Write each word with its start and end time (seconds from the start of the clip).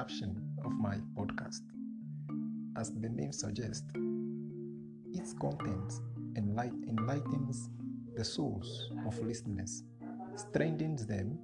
caption 0.00 0.34
of 0.64 0.72
my 0.72 0.96
podcast. 1.14 1.60
As 2.74 2.90
the 2.90 3.10
name 3.10 3.32
suggests, 3.32 3.84
its 5.12 5.34
content 5.34 5.92
enlight- 6.38 6.88
enlightens 6.88 7.68
the 8.16 8.24
souls 8.24 8.90
of 9.06 9.18
listeners, 9.18 9.82
strengthens 10.36 11.06
them, 11.06 11.38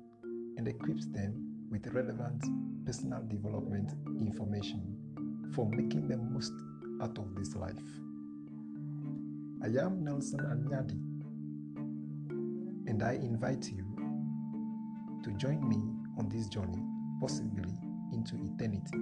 and 0.57 0.67
equips 0.67 1.05
them 1.09 1.35
with 1.71 1.87
relevant 1.89 2.43
personal 2.87 3.23
development 3.29 3.93
information 4.23 4.81
for 5.55 5.69
making 5.69 6.09
the 6.09 6.17
most 6.17 6.55
out 7.03 7.19
of 7.19 7.35
this 7.35 7.55
life. 7.57 7.91
I 9.63 9.67
am 9.85 10.03
Nelson 10.03 10.41
Anyadi, 10.41 10.99
and 12.89 13.03
I 13.03 13.17
invite 13.17 13.71
you 13.71 13.85
to 15.25 15.31
join 15.33 15.69
me 15.69 15.77
on 16.17 16.31
this 16.31 16.49
journey, 16.49 16.83
possibly 17.21 17.86
into 18.17 18.35
eternity. 18.37 18.97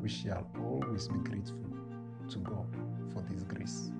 We 0.00 0.08
shall 0.08 0.48
always 0.56 1.08
be 1.08 1.18
grateful 1.18 1.66
to 2.30 2.38
God 2.38 2.66
for 3.12 3.22
this 3.28 3.42
grace. 3.42 3.90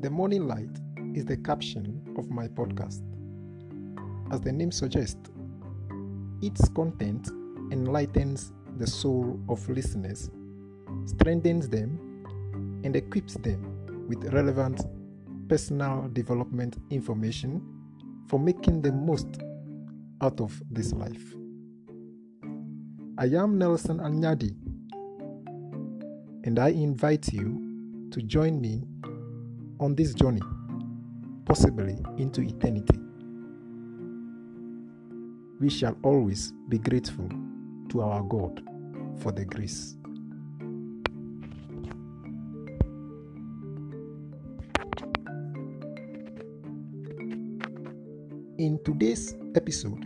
The 0.00 0.10
morning 0.10 0.46
light 0.46 0.78
is 1.14 1.24
the 1.24 1.36
caption 1.36 2.02
of 2.18 2.30
my 2.30 2.48
podcast. 2.48 3.02
As 4.32 4.40
the 4.40 4.52
name 4.52 4.70
suggests, 4.70 5.30
its 6.42 6.68
content 6.68 7.28
enlightens 7.72 8.52
the 8.76 8.86
soul 8.86 9.40
of 9.48 9.68
listeners, 9.68 10.30
strengthens 11.06 11.68
them, 11.68 11.98
and 12.84 12.94
equips 12.94 13.34
them 13.34 14.06
with 14.08 14.32
relevant 14.32 14.82
personal 15.48 16.08
development 16.12 16.76
information 16.90 17.62
for 18.28 18.38
making 18.38 18.82
the 18.82 18.92
most 18.92 19.26
out 20.20 20.40
of 20.40 20.60
this 20.70 20.92
life. 20.92 21.34
I 23.18 23.24
am 23.26 23.58
Nelson 23.58 23.98
Anyadi, 23.98 24.54
and 26.44 26.58
I 26.58 26.68
invite 26.68 27.32
you 27.32 28.08
to 28.12 28.22
join 28.22 28.60
me 28.60 28.84
on 29.80 29.94
this 29.94 30.14
journey, 30.14 30.42
possibly 31.44 31.98
into 32.16 32.42
eternity. 32.42 32.98
We 35.60 35.70
shall 35.70 35.96
always 36.02 36.52
be 36.68 36.78
grateful 36.78 37.28
to 37.88 38.02
our 38.02 38.22
God 38.22 38.62
for 39.20 39.32
the 39.32 39.44
grace. 39.44 39.97
In 48.58 48.80
today's 48.82 49.36
episode, 49.54 50.04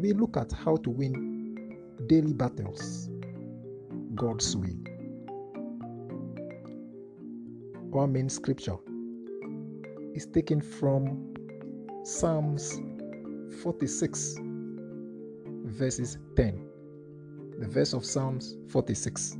we 0.00 0.14
look 0.14 0.38
at 0.38 0.50
how 0.50 0.76
to 0.76 0.88
win 0.88 1.76
daily 2.06 2.32
battles 2.32 3.10
God's 4.14 4.56
way. 4.56 4.74
Our 7.92 8.06
main 8.06 8.30
scripture 8.30 8.78
is 10.14 10.24
taken 10.24 10.62
from 10.62 11.34
Psalms 12.04 12.80
46, 13.62 14.36
verses 15.66 16.16
10. 16.36 16.68
The 17.58 17.68
verse 17.68 17.92
of 17.92 18.06
Psalms 18.06 18.56
46, 18.70 19.36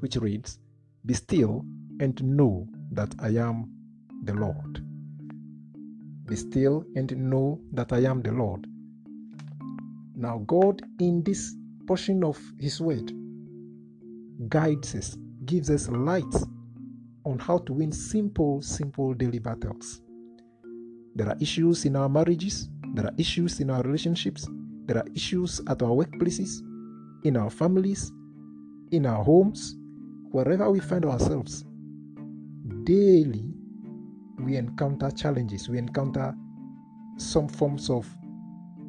which 0.00 0.16
reads, 0.16 0.58
Be 1.04 1.14
still 1.14 1.64
and 2.00 2.20
know 2.24 2.66
that 2.90 3.14
I 3.20 3.28
am 3.28 3.75
the 4.26 4.34
Lord. 4.34 4.82
Be 6.26 6.36
still 6.36 6.84
and 6.96 7.10
know 7.16 7.60
that 7.72 7.92
I 7.92 8.00
am 8.00 8.20
the 8.20 8.32
Lord. 8.32 8.66
Now, 10.16 10.38
God, 10.46 10.82
in 10.98 11.22
this 11.22 11.54
portion 11.86 12.24
of 12.24 12.40
His 12.58 12.80
Word, 12.80 13.12
guides 14.48 14.94
us, 14.94 15.16
gives 15.44 15.70
us 15.70 15.88
light 15.88 16.34
on 17.24 17.38
how 17.38 17.58
to 17.58 17.72
win 17.72 17.92
simple, 17.92 18.60
simple 18.62 19.14
daily 19.14 19.38
battles. 19.38 20.02
There 21.14 21.28
are 21.28 21.36
issues 21.40 21.84
in 21.84 21.96
our 21.96 22.08
marriages, 22.08 22.68
there 22.94 23.06
are 23.06 23.14
issues 23.18 23.60
in 23.60 23.70
our 23.70 23.82
relationships, 23.82 24.48
there 24.86 24.98
are 24.98 25.06
issues 25.14 25.60
at 25.68 25.82
our 25.82 25.90
workplaces, 25.90 26.60
in 27.24 27.36
our 27.36 27.50
families, 27.50 28.12
in 28.90 29.06
our 29.06 29.24
homes, 29.24 29.76
wherever 30.30 30.70
we 30.70 30.80
find 30.80 31.04
ourselves. 31.04 31.64
Daily, 32.84 33.55
we 34.38 34.56
encounter 34.56 35.10
challenges, 35.10 35.68
we 35.68 35.78
encounter 35.78 36.34
some 37.16 37.48
forms 37.48 37.90
of, 37.90 38.06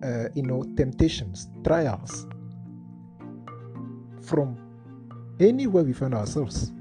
uh, 0.03 0.27
you 0.35 0.43
know, 0.43 0.63
temptations, 0.75 1.49
trials 1.63 2.27
from 4.21 4.57
anywhere 5.39 5.83
we 5.83 5.93
find 5.93 6.13
ourselves. 6.13 6.73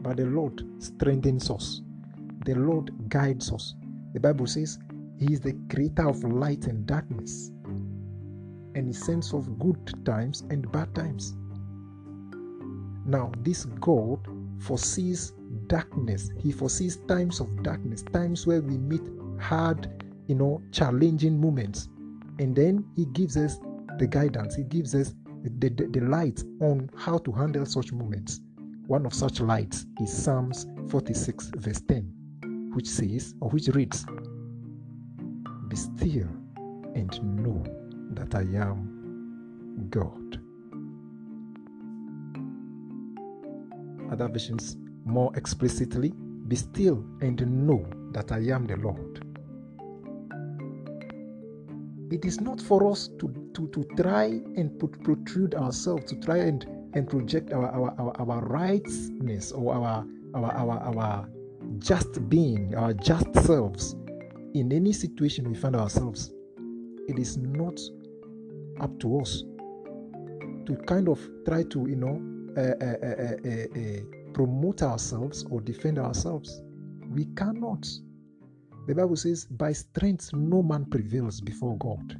But 0.00 0.16
the 0.16 0.26
Lord 0.26 0.64
strengthens 0.78 1.50
us, 1.50 1.82
the 2.44 2.54
Lord 2.54 2.92
guides 3.08 3.52
us. 3.52 3.74
The 4.14 4.20
Bible 4.20 4.46
says 4.46 4.78
He 5.18 5.32
is 5.32 5.40
the 5.40 5.56
creator 5.70 6.08
of 6.08 6.22
light 6.24 6.66
and 6.66 6.86
darkness, 6.86 7.52
and 8.74 8.86
He 8.86 8.92
sends 8.92 9.32
of 9.32 9.58
good 9.58 10.04
times 10.04 10.42
and 10.50 10.70
bad 10.72 10.94
times. 10.94 11.34
Now, 13.04 13.32
this 13.38 13.64
God 13.64 14.26
foresees 14.60 15.32
darkness. 15.66 16.30
He 16.38 16.52
foresees 16.52 16.96
times 17.08 17.40
of 17.40 17.62
darkness, 17.62 18.02
times 18.02 18.46
where 18.46 18.60
we 18.60 18.78
meet 18.78 19.02
hard, 19.40 19.88
you 20.26 20.34
know, 20.34 20.62
challenging 20.72 21.40
moments. 21.40 21.88
And 22.38 22.54
then 22.54 22.84
He 22.96 23.06
gives 23.06 23.36
us 23.36 23.58
the 23.98 24.06
guidance, 24.06 24.54
He 24.56 24.64
gives 24.64 24.94
us 24.94 25.14
the, 25.42 25.68
the, 25.68 25.86
the 25.86 26.00
light 26.00 26.42
on 26.60 26.88
how 26.96 27.18
to 27.18 27.32
handle 27.32 27.66
such 27.66 27.92
moments. 27.92 28.40
One 28.86 29.06
of 29.06 29.14
such 29.14 29.40
lights 29.40 29.86
is 30.00 30.12
Psalms 30.12 30.66
46, 30.88 31.52
verse 31.56 31.80
10, 31.80 32.70
which 32.74 32.88
says, 32.88 33.34
or 33.40 33.50
which 33.50 33.68
reads, 33.68 34.04
Be 35.68 35.76
still 35.76 36.28
and 36.94 37.36
know 37.36 37.62
that 38.14 38.34
I 38.34 38.42
am 38.58 39.88
God. 39.90 40.40
Other 44.12 44.28
versions 44.28 44.76
more 45.04 45.32
explicitly, 45.36 46.12
Be 46.48 46.56
still 46.56 47.04
and 47.20 47.40
know 47.66 47.86
that 48.12 48.32
I 48.32 48.38
am 48.54 48.66
the 48.66 48.76
Lord. 48.76 49.24
It 52.12 52.26
is 52.26 52.40
not 52.40 52.60
for 52.60 52.90
us 52.90 53.08
to, 53.20 53.50
to, 53.54 53.68
to 53.68 53.84
try 53.96 54.24
and 54.24 54.78
put, 54.78 55.02
protrude 55.02 55.54
ourselves, 55.54 56.12
to 56.12 56.20
try 56.20 56.38
and, 56.38 56.66
and 56.92 57.08
project 57.08 57.52
our, 57.52 57.70
our, 57.70 57.94
our, 57.98 58.12
our 58.20 58.40
rightness 58.44 59.50
or 59.52 59.74
our, 59.74 60.04
our, 60.34 60.52
our, 60.52 60.78
our 60.80 61.28
just 61.78 62.28
being, 62.28 62.74
our 62.74 62.92
just 62.92 63.34
selves 63.46 63.96
in 64.52 64.72
any 64.72 64.92
situation 64.92 65.48
we 65.48 65.54
find 65.54 65.74
ourselves. 65.74 66.34
It 67.08 67.18
is 67.18 67.38
not 67.38 67.80
up 68.80 68.98
to 69.00 69.20
us 69.20 69.44
to 70.66 70.76
kind 70.86 71.08
of 71.08 71.18
try 71.46 71.62
to, 71.62 71.86
you 71.88 71.96
know, 71.96 72.20
uh, 72.56 72.74
uh, 72.84 72.96
uh, 73.48 74.21
promote 74.34 74.82
ourselves 74.82 75.44
or 75.50 75.60
defend 75.60 75.98
ourselves. 75.98 76.62
We 77.08 77.26
cannot. 77.36 77.86
The 78.86 78.94
Bible 78.94 79.16
says, 79.16 79.44
by 79.44 79.72
strength 79.72 80.32
no 80.32 80.62
man 80.62 80.86
prevails 80.86 81.40
before 81.40 81.76
God. 81.78 82.18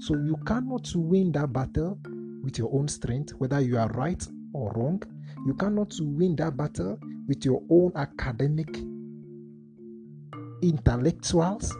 So 0.00 0.16
you 0.16 0.36
cannot 0.46 0.90
win 0.94 1.30
that 1.32 1.52
battle 1.52 1.98
with 2.42 2.58
your 2.58 2.74
own 2.74 2.88
strength, 2.88 3.34
whether 3.34 3.60
you 3.60 3.78
are 3.78 3.88
right 3.90 4.26
or 4.52 4.72
wrong. 4.72 5.02
You 5.46 5.54
cannot 5.54 5.94
win 6.00 6.34
that 6.36 6.56
battle 6.56 6.98
with 7.28 7.44
your 7.44 7.62
own 7.70 7.92
academic 7.94 8.76
intellectuals. 10.62 11.76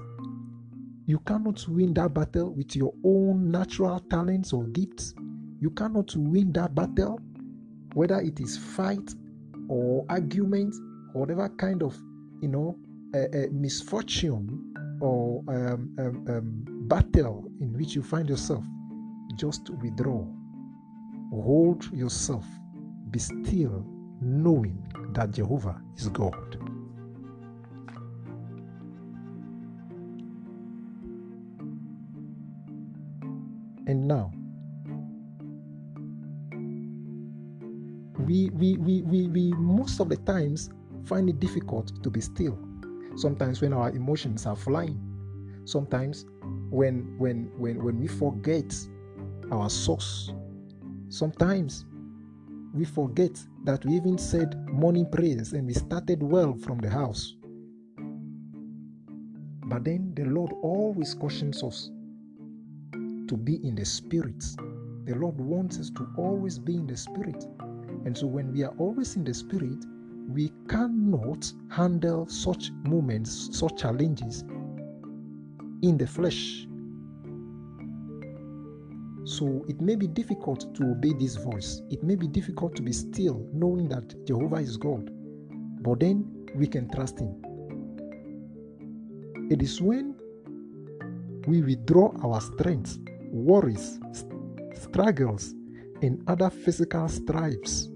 You 1.06 1.18
cannot 1.20 1.66
win 1.68 1.94
that 1.94 2.14
battle 2.14 2.54
with 2.54 2.76
your 2.76 2.92
own 3.04 3.50
natural 3.50 3.98
talents 3.98 4.52
or 4.52 4.64
gifts. 4.68 5.14
You 5.60 5.70
cannot 5.70 6.14
win 6.14 6.52
that 6.52 6.74
battle, 6.74 7.20
whether 7.94 8.20
it 8.20 8.38
is 8.40 8.56
fight 8.56 9.14
or 9.72 10.04
argument, 10.10 10.74
whatever 11.14 11.48
kind 11.48 11.82
of, 11.82 11.96
you 12.42 12.48
know, 12.48 12.76
misfortune 13.50 14.74
or 15.00 15.42
um, 15.48 15.94
um, 15.98 16.26
um, 16.28 16.64
battle 16.88 17.50
in 17.58 17.72
which 17.72 17.94
you 17.94 18.02
find 18.02 18.28
yourself, 18.28 18.64
just 19.36 19.70
withdraw. 19.80 20.26
Hold 21.30 21.90
yourself. 21.90 22.44
Be 23.10 23.18
still, 23.18 23.86
knowing 24.20 24.86
that 25.14 25.30
Jehovah 25.30 25.80
is 25.96 26.08
God. 26.08 26.58
And 33.86 34.06
now, 34.06 34.32
the 40.12 40.16
times 40.30 40.68
find 41.06 41.30
it 41.30 41.40
difficult 41.40 42.02
to 42.02 42.10
be 42.10 42.20
still. 42.20 42.58
Sometimes 43.16 43.62
when 43.62 43.72
our 43.72 43.90
emotions 43.90 44.44
are 44.44 44.56
flying. 44.56 45.00
Sometimes 45.64 46.26
when 46.68 47.14
when 47.18 47.50
when 47.56 47.82
when 47.82 47.98
we 47.98 48.08
forget 48.08 48.74
our 49.50 49.70
source. 49.70 50.32
Sometimes 51.08 51.86
we 52.74 52.84
forget 52.84 53.38
that 53.64 53.84
we 53.86 53.94
even 53.94 54.18
said 54.18 54.54
morning 54.68 55.10
prayers 55.10 55.54
and 55.54 55.66
we 55.66 55.72
started 55.72 56.22
well 56.22 56.54
from 56.54 56.78
the 56.78 56.90
house. 56.90 57.36
But 59.64 59.84
then 59.84 60.12
the 60.14 60.26
Lord 60.26 60.52
always 60.62 61.14
cautions 61.14 61.62
us 61.62 61.90
to 63.28 63.36
be 63.36 63.66
in 63.66 63.76
the 63.76 63.84
spirit. 63.86 64.44
The 65.06 65.14
Lord 65.14 65.38
wants 65.38 65.78
us 65.78 65.88
to 65.90 66.06
always 66.18 66.58
be 66.58 66.74
in 66.74 66.86
the 66.86 66.96
spirit. 66.98 67.46
And 68.04 68.16
so 68.16 68.26
when 68.26 68.52
we 68.52 68.62
are 68.62 68.74
always 68.78 69.16
in 69.16 69.24
the 69.24 69.32
spirit, 69.32 69.84
we 70.28 70.52
cannot 70.68 71.52
handle 71.70 72.26
such 72.26 72.70
moments, 72.84 73.48
such 73.58 73.76
challenges 73.76 74.44
in 75.82 75.96
the 75.98 76.06
flesh. 76.06 76.66
So 79.24 79.64
it 79.68 79.80
may 79.80 79.94
be 79.94 80.06
difficult 80.06 80.74
to 80.74 80.90
obey 80.90 81.12
this 81.12 81.36
voice. 81.36 81.82
It 81.90 82.02
may 82.02 82.16
be 82.16 82.26
difficult 82.26 82.74
to 82.76 82.82
be 82.82 82.92
still, 82.92 83.46
knowing 83.52 83.88
that 83.88 84.26
Jehovah 84.26 84.56
is 84.56 84.76
God. 84.76 85.10
But 85.82 86.00
then 86.00 86.46
we 86.54 86.66
can 86.66 86.90
trust 86.90 87.20
Him. 87.20 87.40
It 89.50 89.62
is 89.62 89.80
when 89.80 90.16
we 91.46 91.62
withdraw 91.62 92.12
our 92.24 92.40
strength, 92.40 92.98
worries, 93.30 94.00
struggles, 94.74 95.54
and 96.02 96.22
other 96.26 96.50
physical 96.50 97.08
stripes 97.08 97.91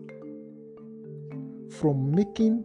from 1.81 2.11
making 2.11 2.64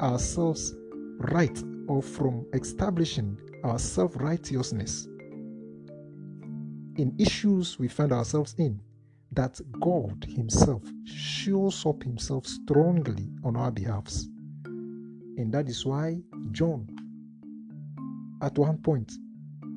ourselves 0.00 0.74
right 1.18 1.62
or 1.88 2.02
from 2.02 2.46
establishing 2.52 3.38
our 3.64 3.78
self 3.78 4.16
righteousness 4.16 5.08
in 6.96 7.14
issues 7.18 7.78
we 7.78 7.88
find 7.88 8.12
ourselves 8.12 8.54
in 8.58 8.78
that 9.32 9.58
God 9.80 10.26
Himself 10.28 10.82
shows 11.04 11.86
up 11.86 12.02
Himself 12.02 12.46
strongly 12.46 13.30
on 13.44 13.56
our 13.56 13.70
behalfs. 13.70 14.28
And 14.64 15.52
that 15.52 15.68
is 15.68 15.86
why 15.86 16.18
John, 16.50 16.86
at 18.42 18.58
one 18.58 18.78
point, 18.78 19.12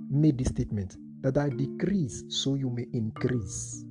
made 0.10 0.38
this 0.38 0.50
statement 0.50 0.98
that 1.22 1.38
I 1.38 1.50
decrease 1.50 2.24
so 2.28 2.56
you 2.56 2.70
may 2.70 2.88
increase. 2.92 3.86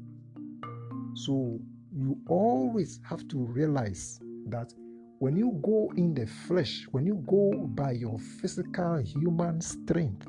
So 1.14 1.58
you 1.96 2.18
always 2.28 3.00
have 3.08 3.26
to 3.28 3.38
realize 3.38 4.20
that 4.48 4.74
when 5.18 5.36
you 5.36 5.58
go 5.62 5.92
in 5.96 6.14
the 6.14 6.26
flesh, 6.26 6.86
when 6.90 7.06
you 7.06 7.14
go 7.26 7.52
by 7.68 7.92
your 7.92 8.18
physical 8.18 8.98
human 8.98 9.60
strength, 9.60 10.26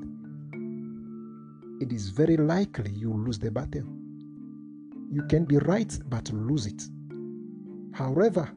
it 1.82 1.92
is 1.92 2.10
very 2.10 2.38
likely 2.38 2.92
you 2.92 3.12
lose 3.14 3.40
the 3.40 3.52
battle. 3.52 3.84
You 5.12 5.24
can 5.30 5.46
be 5.46 5.58
right 5.58 5.98
but 6.08 6.32
lose 6.32 6.68
it. 6.68 6.84
However, 7.94 8.50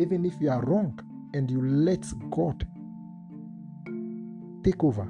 even 0.00 0.24
if 0.24 0.34
you 0.40 0.50
are 0.50 0.64
wrong 0.64 0.98
and 1.34 1.50
you 1.50 1.60
let 1.62 2.06
God 2.30 2.66
take 4.64 4.82
over, 4.84 5.08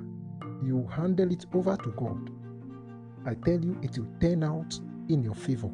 you 0.63 0.87
handle 0.93 1.31
it 1.33 1.47
over 1.55 1.77
to 1.77 1.91
God, 1.91 2.31
I 3.27 3.35
tell 3.35 3.61
you, 3.63 3.79
it 3.83 3.99
will 3.99 4.09
turn 4.21 4.45
out 4.45 4.79
in 5.09 5.23
your 5.23 5.35
favor. 5.35 5.71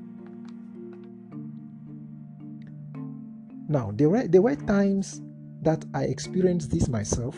Now, 3.74 3.90
there 3.92 4.08
were, 4.08 4.28
there 4.28 4.40
were 4.40 4.54
times 4.54 5.20
that 5.62 5.84
I 5.94 6.04
experienced 6.04 6.70
this 6.70 6.88
myself. 6.88 7.36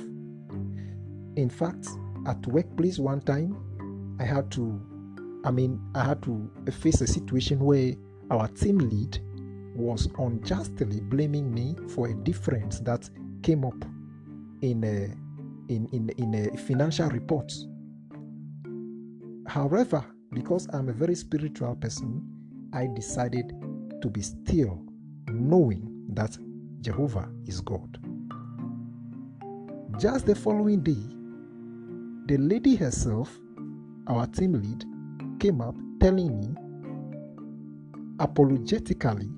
In 1.36 1.48
fact, 1.48 1.88
at 2.26 2.46
workplace 2.48 2.98
one 2.98 3.22
time, 3.22 3.56
I 4.20 4.24
had 4.24 4.50
to, 4.50 4.78
I 5.46 5.50
mean, 5.50 5.80
I 5.94 6.04
had 6.04 6.22
to 6.24 6.50
face 6.70 7.00
a 7.00 7.06
situation 7.06 7.60
where 7.60 7.94
our 8.30 8.48
team 8.48 8.76
lead 8.76 9.18
was 9.74 10.10
unjustly 10.18 11.00
blaming 11.00 11.54
me 11.54 11.74
for 11.88 12.08
a 12.08 12.14
difference 12.16 12.80
that 12.80 13.08
came 13.42 13.64
up 13.64 13.82
in 14.60 14.84
a, 14.84 15.72
in, 15.72 15.88
in, 15.92 16.10
in 16.18 16.34
a 16.34 16.54
financial 16.58 17.08
report. 17.08 17.50
However, 19.46 20.04
because 20.34 20.68
I'm 20.74 20.90
a 20.90 20.92
very 20.92 21.14
spiritual 21.14 21.76
person, 21.76 22.22
I 22.74 22.88
decided 22.94 23.54
to 24.02 24.10
be 24.10 24.20
still, 24.20 24.84
knowing 25.30 25.95
that 26.16 26.36
Jehovah 26.80 27.28
is 27.46 27.60
God. 27.60 27.98
Just 29.98 30.26
the 30.26 30.34
following 30.34 30.80
day, 30.82 31.02
the 32.26 32.38
lady 32.38 32.74
herself, 32.74 33.38
our 34.08 34.26
team 34.26 34.54
lead, 34.54 34.84
came 35.38 35.60
up 35.60 35.76
telling 36.00 36.38
me 36.38 36.48
apologetically 38.18 39.28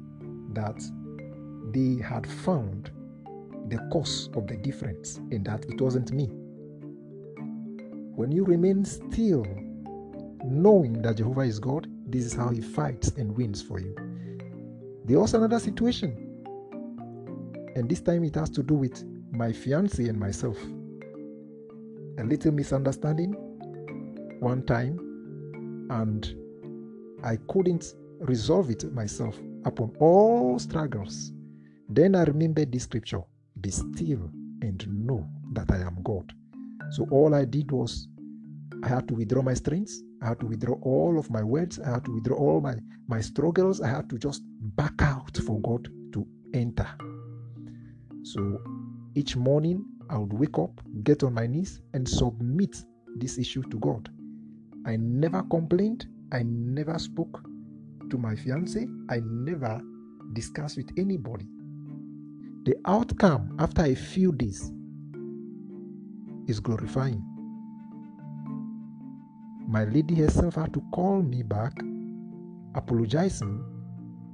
that 0.52 0.80
they 1.72 2.02
had 2.02 2.26
found 2.26 2.90
the 3.69 3.78
cause 3.92 4.30
of 4.34 4.46
the 4.46 4.56
difference 4.56 5.16
and 5.30 5.44
that 5.44 5.64
it 5.69 5.80
wasn't 5.80 6.12
me. 6.12 6.26
When 8.14 8.32
you 8.32 8.44
remain 8.44 8.84
still, 8.84 9.44
knowing 10.44 11.02
that 11.02 11.16
Jehovah 11.16 11.42
is 11.42 11.58
God, 11.58 11.88
this 12.06 12.25
is 12.25 12.32
how 12.32 12.48
He 12.48 12.60
fights 12.60 13.08
and 13.16 13.36
wins 13.36 13.60
for 13.60 13.80
you. 13.80 13.94
There 15.04 15.20
was 15.20 15.34
another 15.34 15.58
situation 15.58 16.27
and 17.78 17.88
this 17.88 18.00
time 18.00 18.25
it 18.25 18.34
has 18.34 18.50
to 18.50 18.62
do 18.62 18.75
with 18.75 19.04
my 19.30 19.52
fiance 19.52 20.04
and 20.04 20.19
myself. 20.19 20.58
A 22.19 22.25
little 22.25 22.50
misunderstanding 22.50 23.32
one 24.40 24.64
time, 24.66 24.98
and 25.90 26.34
I 27.22 27.36
couldn't 27.48 27.94
resolve 28.19 28.70
it 28.70 28.92
myself 28.92 29.38
upon 29.64 29.94
all 30.00 30.58
struggles. 30.58 31.32
Then 31.88 32.16
I 32.16 32.25
remembered 32.25 32.72
this 32.72 32.82
scripture 32.82 33.22
Be 33.60 33.70
still 33.70 34.28
and 34.60 34.84
know 35.06 35.28
that 35.52 35.70
I 35.70 35.78
am 35.78 35.98
God. 36.02 36.32
So 36.90 37.06
all 37.12 37.32
I 37.32 37.44
did 37.44 37.70
was 37.70 38.08
I 38.82 38.88
had 38.88 39.06
to 39.08 39.14
withdraw 39.14 39.42
my 39.42 39.54
strengths. 39.54 40.02
I 40.20 40.28
had 40.28 40.40
to 40.40 40.46
withdraw 40.46 40.75
all 40.82 41.16
of 41.16 41.30
my 41.30 41.44
words. 41.44 41.78
I 41.78 41.90
had 41.90 42.04
to 42.06 42.12
withdraw 42.12 42.36
all 42.38 42.60
my, 42.60 42.75
my 43.06 43.20
struggles. 43.20 43.80
I 43.80 43.88
had 43.88 44.11
to 44.11 44.18
just 44.18 44.42
back 44.75 45.00
out 45.00 45.37
for 45.37 45.61
God 45.61 45.88
to 46.12 46.26
enter. 46.52 46.88
So 48.28 48.61
each 49.14 49.37
morning 49.37 49.87
I 50.11 50.18
would 50.18 50.35
wake 50.35 50.58
up, 50.58 50.82
get 51.02 51.23
on 51.23 51.32
my 51.32 51.47
knees, 51.47 51.80
and 51.94 52.06
submit 52.06 52.76
this 53.16 53.38
issue 53.38 53.62
to 53.62 53.78
God. 53.78 54.11
I 54.85 54.97
never 54.97 55.42
complained. 55.44 56.06
I 56.30 56.42
never 56.42 56.99
spoke 56.99 57.42
to 58.11 58.18
my 58.18 58.37
fiance. 58.37 58.87
I 59.08 59.20
never 59.25 59.80
discussed 60.35 60.76
with 60.76 60.90
anybody. 60.99 61.47
The 62.64 62.76
outcome 62.85 63.56
after 63.58 63.85
a 63.85 63.94
few 63.94 64.32
days 64.32 64.73
is 66.49 66.61
glorifying. 66.61 67.23
My 69.66 69.85
lady 69.85 70.16
herself 70.16 70.56
had 70.56 70.75
to 70.75 70.82
call 70.92 71.23
me 71.23 71.42
back, 71.42 71.73
apologizing 72.75 73.64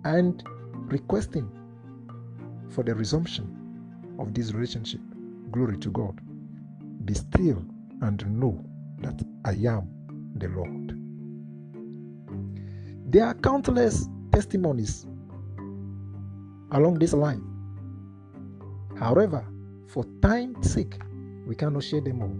and 0.05 0.43
requesting 0.91 1.49
for 2.71 2.83
the 2.83 2.93
resumption 2.93 3.61
of 4.19 4.35
this 4.35 4.53
relationship. 4.53 5.01
Glory 5.51 5.79
to 5.79 5.91
God. 5.91 6.21
Be 7.05 7.15
still 7.15 7.65
and 8.03 8.25
know 8.41 8.65
that 9.01 9.23
I 9.45 9.53
am 9.53 9.89
the 10.37 10.49
Lord. 10.49 10.99
There 13.13 13.25
are 13.25 13.35
countless 13.35 14.09
testimonies 14.33 15.07
along 16.73 16.99
this 16.99 17.13
line. 17.13 17.43
However, 18.99 19.47
for 19.89 20.05
time's 20.23 20.73
sake, 20.73 20.99
we 21.47 21.55
cannot 21.55 21.85
share 21.85 22.01
them 22.01 22.23
all. 22.23 22.37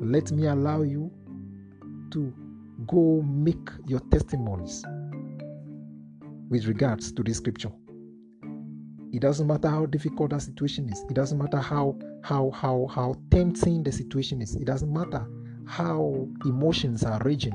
Let 0.00 0.32
me 0.32 0.46
allow 0.46 0.82
you 0.82 1.10
to 2.10 2.32
go 2.86 3.22
make 3.22 3.68
your 3.86 4.00
testimonies 4.10 4.84
with 6.48 6.66
regards 6.66 7.12
to 7.12 7.22
this 7.22 7.38
scripture. 7.38 7.72
It 9.16 9.22
doesn't 9.22 9.46
matter 9.46 9.68
how 9.68 9.86
difficult 9.86 10.32
that 10.32 10.42
situation 10.42 10.90
is. 10.90 11.02
It 11.08 11.14
doesn't 11.14 11.38
matter 11.38 11.56
how 11.56 11.96
how 12.22 12.50
how 12.50 12.86
how 12.94 13.14
tempting 13.30 13.82
the 13.82 13.90
situation 13.90 14.42
is. 14.42 14.54
It 14.56 14.66
doesn't 14.66 14.92
matter 14.92 15.26
how 15.66 16.28
emotions 16.44 17.02
are 17.02 17.18
raging. 17.24 17.54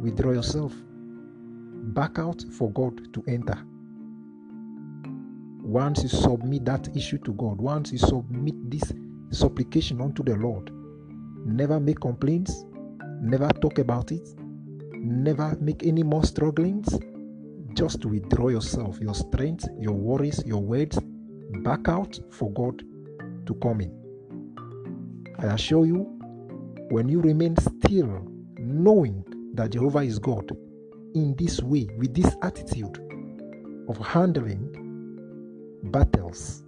Withdraw 0.00 0.32
yourself. 0.32 0.74
Back 1.94 2.18
out 2.18 2.44
for 2.58 2.72
God 2.72 3.14
to 3.14 3.22
enter. 3.28 3.56
Once 5.62 6.02
you 6.02 6.08
submit 6.08 6.64
that 6.64 6.88
issue 6.96 7.18
to 7.18 7.34
God, 7.34 7.60
once 7.60 7.92
you 7.92 7.98
submit 7.98 8.68
this 8.68 8.92
supplication 9.30 10.00
unto 10.00 10.24
the 10.24 10.34
Lord, 10.34 10.72
never 11.46 11.78
make 11.78 12.00
complaints, 12.00 12.64
never 13.22 13.48
talk 13.60 13.78
about 13.78 14.10
it, 14.10 14.28
never 14.94 15.56
make 15.60 15.86
any 15.86 16.02
more 16.02 16.24
strugglings, 16.24 16.98
just 17.74 18.04
withdraw 18.04 18.48
yourself, 18.48 18.98
your 19.00 19.14
strength, 19.14 19.68
your 19.78 19.94
worries, 19.94 20.42
your 20.46 20.62
words, 20.62 20.98
back 21.62 21.88
out 21.88 22.18
for 22.30 22.50
God 22.52 22.82
to 23.46 23.54
come 23.56 23.80
in. 23.80 23.96
I 25.38 25.54
assure 25.54 25.86
you, 25.86 26.06
when 26.90 27.08
you 27.08 27.20
remain 27.20 27.56
still, 27.56 28.26
knowing 28.58 29.24
that 29.54 29.70
Jehovah 29.70 30.00
is 30.00 30.18
God, 30.18 30.50
in 31.14 31.34
this 31.36 31.60
way, 31.62 31.88
with 31.98 32.14
this 32.14 32.36
attitude 32.42 32.98
of 33.88 33.98
handling 33.98 34.70
battles 35.84 36.62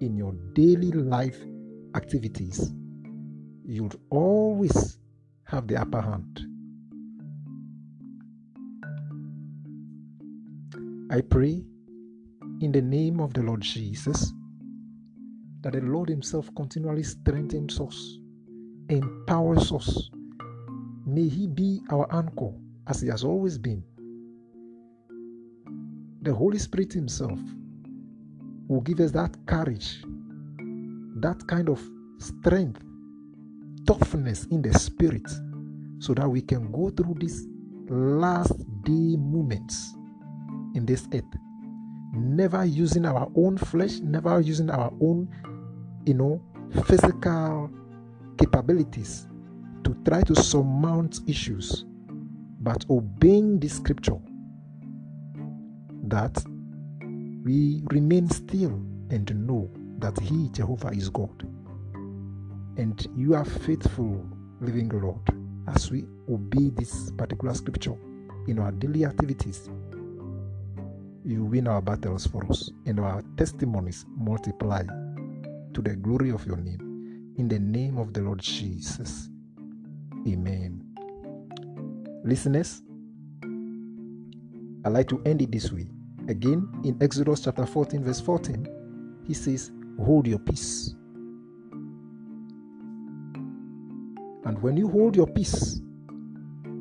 in 0.00 0.16
your 0.16 0.32
daily 0.52 0.92
life 0.92 1.38
activities, 1.94 2.72
you'll 3.64 3.90
always 4.10 4.98
have 5.44 5.66
the 5.66 5.80
upper 5.80 6.00
hand. 6.00 6.49
I 11.12 11.22
pray 11.22 11.60
in 12.60 12.70
the 12.70 12.80
name 12.80 13.18
of 13.18 13.34
the 13.34 13.42
Lord 13.42 13.62
Jesus 13.62 14.32
that 15.62 15.72
the 15.72 15.80
Lord 15.80 16.08
Himself 16.08 16.48
continually 16.54 17.02
strengthens 17.02 17.80
us, 17.80 18.18
empowers 18.88 19.72
us. 19.72 20.08
May 21.04 21.26
He 21.26 21.48
be 21.48 21.80
our 21.90 22.06
anchor 22.14 22.52
as 22.86 23.00
He 23.00 23.08
has 23.08 23.24
always 23.24 23.58
been. 23.58 23.82
The 26.22 26.32
Holy 26.32 26.60
Spirit 26.60 26.92
Himself 26.92 27.40
will 28.68 28.82
give 28.82 29.00
us 29.00 29.10
that 29.10 29.36
courage, 29.46 30.04
that 31.16 31.44
kind 31.48 31.68
of 31.68 31.82
strength, 32.18 32.84
toughness 33.84 34.44
in 34.52 34.62
the 34.62 34.78
spirit, 34.78 35.28
so 35.98 36.14
that 36.14 36.28
we 36.28 36.40
can 36.40 36.70
go 36.70 36.88
through 36.90 37.16
these 37.18 37.48
last 37.88 38.56
day 38.84 39.16
moments 39.16 39.96
in 40.74 40.86
this 40.86 41.08
earth. 41.14 41.24
Never 42.12 42.64
using 42.64 43.06
our 43.06 43.30
own 43.36 43.56
flesh, 43.56 44.00
never 44.00 44.40
using 44.40 44.70
our 44.70 44.92
own, 45.00 45.28
you 46.06 46.14
know, 46.14 46.42
physical 46.84 47.70
capabilities 48.38 49.28
to 49.84 49.94
try 50.04 50.22
to 50.22 50.34
surmount 50.34 51.20
issues, 51.26 51.84
but 52.60 52.84
obeying 52.90 53.58
the 53.60 53.68
scripture 53.68 54.18
that 56.04 56.42
we 57.44 57.82
remain 57.90 58.28
still 58.28 58.72
and 59.10 59.46
know 59.46 59.70
that 59.98 60.18
He, 60.20 60.48
Jehovah, 60.50 60.88
is 60.88 61.08
God. 61.08 61.46
And 62.76 63.06
you 63.16 63.34
are 63.34 63.44
faithful, 63.44 64.26
living 64.60 64.88
Lord, 64.88 65.20
as 65.68 65.90
we 65.90 66.04
obey 66.28 66.70
this 66.70 67.10
particular 67.12 67.54
scripture 67.54 67.96
in 68.48 68.58
our 68.58 68.72
daily 68.72 69.04
activities. 69.04 69.68
You 71.24 71.44
win 71.44 71.68
our 71.68 71.82
battles 71.82 72.26
for 72.26 72.46
us, 72.46 72.70
and 72.86 72.98
our 72.98 73.22
testimonies 73.36 74.06
multiply 74.16 74.82
to 75.74 75.82
the 75.82 75.94
glory 75.96 76.30
of 76.30 76.46
your 76.46 76.56
name. 76.56 77.34
In 77.36 77.46
the 77.48 77.58
name 77.58 77.98
of 77.98 78.14
the 78.14 78.22
Lord 78.22 78.40
Jesus. 78.40 79.28
Amen. 80.26 80.82
Listeners, 82.24 82.82
I 84.84 84.88
like 84.88 85.08
to 85.08 85.22
end 85.26 85.42
it 85.42 85.52
this 85.52 85.70
way. 85.70 85.88
Again, 86.28 86.68
in 86.84 86.96
Exodus 87.02 87.40
chapter 87.44 87.66
14, 87.66 88.02
verse 88.02 88.20
14, 88.20 89.22
he 89.26 89.34
says, 89.34 89.70
Hold 90.02 90.26
your 90.26 90.38
peace. 90.38 90.94
And 94.44 94.60
when 94.62 94.76
you 94.78 94.88
hold 94.88 95.16
your 95.16 95.26
peace, 95.26 95.82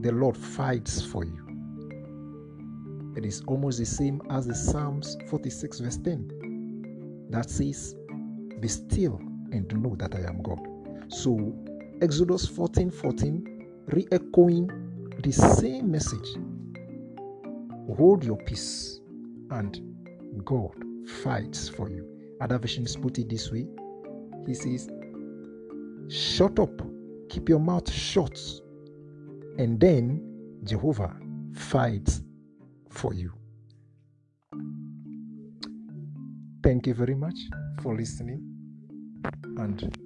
the 0.02 0.12
Lord 0.14 0.38
fights 0.38 1.02
for 1.02 1.26
you. 1.26 1.49
It 3.20 3.26
is 3.26 3.44
almost 3.48 3.80
the 3.80 3.86
same 3.86 4.22
as 4.30 4.48
the 4.48 4.56
Psalms 4.56 5.18
46, 5.28 5.80
verse 5.82 5.98
10, 5.98 7.28
that 7.30 7.50
says, 7.50 7.94
Be 8.62 8.70
still 8.70 9.20
and 9.52 9.68
know 9.84 9.94
that 9.98 10.16
I 10.16 10.20
am 10.20 10.42
God. 10.42 10.62
So, 11.10 11.54
Exodus 12.02 12.48
14 12.48 12.90
14, 12.90 13.68
re 13.88 14.08
echoing 14.14 14.70
the 15.22 15.34
same 15.34 15.92
message 15.92 16.30
hold 17.98 18.24
your 18.24 18.38
peace 18.38 19.02
and 19.52 19.82
God 20.46 20.82
fights 21.22 21.68
for 21.68 21.90
you. 21.90 22.08
Other 22.40 22.58
versions 22.58 22.96
put 22.96 23.20
it 23.20 23.28
this 23.28 23.52
way 23.52 23.68
He 24.46 24.54
says, 24.54 24.90
Shut 26.08 26.58
up, 26.58 26.82
keep 27.28 27.50
your 27.50 27.60
mouth 27.60 27.92
shut, 27.92 28.40
and 29.58 29.78
then 29.78 30.62
Jehovah 30.64 31.20
fights 31.54 32.22
for 32.90 33.14
you. 33.14 33.34
Thank 36.64 36.88
you 36.88 36.94
very 36.94 37.16
much 37.16 37.40
for 37.82 37.96
listening, 37.96 38.42
and 39.58 39.98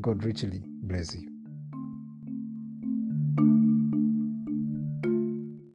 God 0.00 0.24
richly 0.24 0.62
bless 0.82 1.14
you. 1.14 1.35